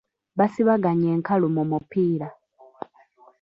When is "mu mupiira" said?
1.55-2.27